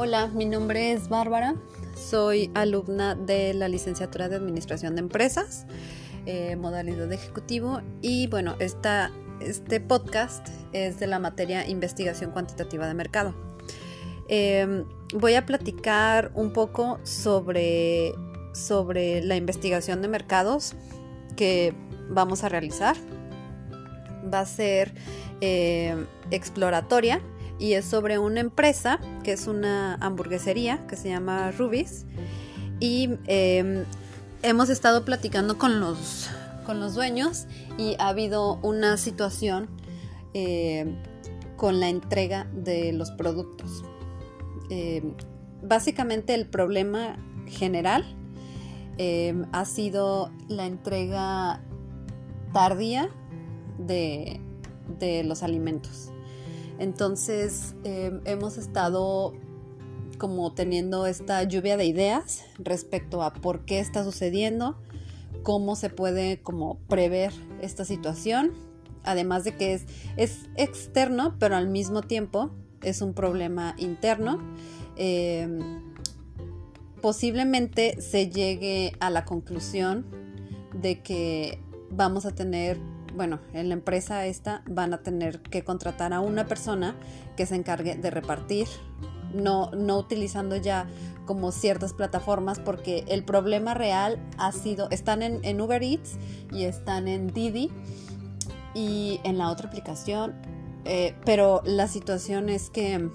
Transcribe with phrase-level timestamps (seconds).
[0.00, 1.56] Hola, mi nombre es Bárbara,
[1.96, 5.66] soy alumna de la licenciatura de Administración de Empresas,
[6.24, 12.94] eh, modalidad de ejecutivo y bueno, este podcast es de la materia Investigación Cuantitativa de
[12.94, 13.34] Mercado.
[14.28, 14.84] Em,
[15.14, 18.14] voy a platicar un poco sobre,
[18.54, 20.76] sobre la investigación de mercados
[21.34, 21.74] que
[22.08, 22.96] vamos a realizar.
[24.32, 24.94] Va a ser
[25.40, 25.96] eh,
[26.30, 27.20] exploratoria
[27.58, 32.06] y es sobre una empresa que es una hamburguesería que se llama Rubis
[32.80, 33.84] y em,
[34.42, 36.30] hemos estado platicando con los,
[36.64, 39.68] con los dueños y ha habido una situación
[40.34, 40.86] eh,
[41.56, 43.82] con la entrega de los productos.
[44.70, 45.14] Em,
[45.62, 48.04] básicamente el problema general
[48.98, 51.60] em, ha sido la entrega
[52.52, 53.10] tardía
[53.78, 54.40] de
[55.24, 56.12] los alimentos.
[56.78, 59.34] Entonces em, hemos estado
[60.18, 64.76] como teniendo esta lluvia de ideas respecto a por qué está sucediendo,
[65.42, 68.52] cómo se puede como prever esta situación,
[69.04, 72.50] además de que es, es externo, pero al mismo tiempo
[72.82, 74.38] es un problema interno.
[74.96, 75.84] Em,
[77.00, 80.04] posiblemente se llegue a la conclusión
[80.74, 82.78] de que vamos a tener
[83.18, 86.94] bueno, en la empresa esta van a tener que contratar a una persona
[87.36, 88.68] que se encargue de repartir,
[89.34, 90.86] no, no utilizando ya
[91.26, 96.16] como ciertas plataformas porque el problema real ha sido, están en, Uber Eats
[96.52, 97.72] y están en Didi
[98.72, 100.36] y en la otra aplicación,
[100.84, 103.10] eh, pero la situación es que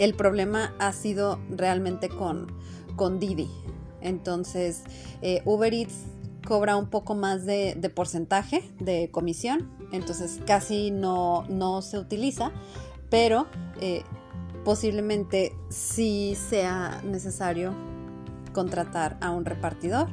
[0.00, 2.48] el problema ha sido realmente con,
[2.96, 3.48] con Didi.
[4.00, 4.82] Entonces,
[5.22, 6.06] eh, Uber Eats
[6.50, 11.44] cobra un poco más de, porcentaje de comisión, entonces casi no,
[11.80, 12.50] se utiliza,
[13.08, 13.46] pero
[13.80, 14.02] eh,
[14.64, 17.72] posiblemente sí sea necesario
[18.52, 20.08] contratar a un repartidor.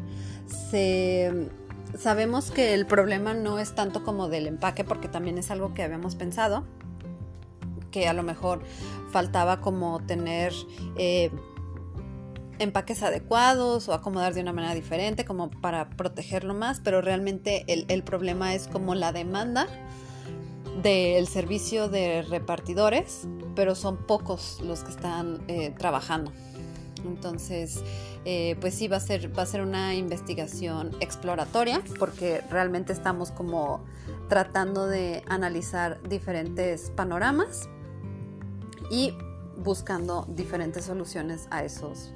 [1.98, 5.82] sabemos que el problema no es tanto como del empaque, porque también es algo que
[5.82, 6.66] habíamos pensado,
[7.90, 8.62] que a lo mejor
[9.12, 10.54] faltaba como tener...
[10.98, 11.32] Eh,
[12.60, 18.04] empaques adecuados o acomodar de una manera diferente como para protegerlo más, pero realmente el,
[18.04, 19.68] problema es como la demanda
[20.82, 26.32] del servicio de repartidores, pero son pocos los que están eh, trabajando.
[27.06, 27.82] Entonces,
[28.26, 33.32] eh, pues sí, va a, ser, va a ser una investigación exploratoria porque realmente estamos
[33.32, 33.86] como
[34.28, 37.70] tratando de analizar diferentes panoramas
[38.92, 39.14] y
[39.58, 42.12] buscando diferentes soluciones a esos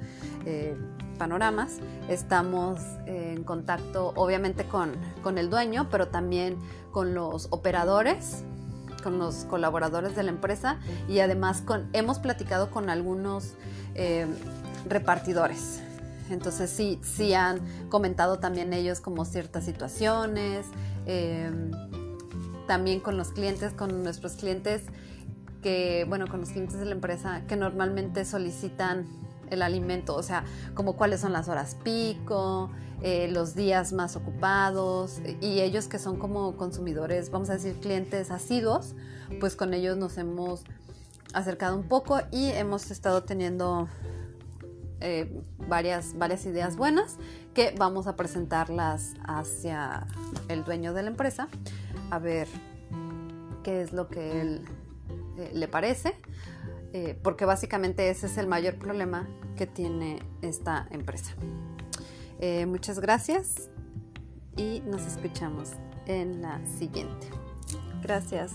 [0.46, 0.76] eh,
[1.18, 1.78] panoramas.
[2.08, 4.96] Estamos en contacto obviamente con,
[5.38, 6.56] el dueño, pero también
[6.90, 8.44] con los operadores,
[9.02, 13.54] con los colaboradores de la empresa y además con, hemos platicado con algunos
[13.94, 14.26] eh,
[14.88, 15.80] repartidores.
[16.30, 20.66] Entonces sí, sí han comentado también ellos como ciertas situaciones,
[21.06, 21.50] eh,
[22.66, 24.82] también con los clientes, con nuestros clientes
[25.62, 29.06] que, bueno, con los clientes de la empresa que normalmente solicitan
[29.50, 32.70] el alimento, o sea, como cuáles son las horas pico,
[33.02, 38.30] eh, los días más ocupados y ellos que son como consumidores, vamos a decir, clientes
[38.30, 38.94] asiduos,
[39.40, 40.64] pues con ellos nos hemos
[41.34, 43.88] acercado un poco y hemos estado teniendo
[45.00, 47.16] eh, varias, varias ideas buenas
[47.54, 50.06] que vamos a presentarlas hacia
[50.48, 51.48] el dueño de la empresa
[52.10, 52.48] a ver
[53.62, 54.64] qué es lo que él
[55.52, 56.14] le parece,
[56.92, 61.32] eh, porque básicamente ese es el mayor problema que tiene esta empresa.
[62.40, 63.70] Eh, muchas gracias
[64.56, 65.70] y nos escuchamos
[66.06, 67.28] en la siguiente.
[68.02, 68.52] Gracias.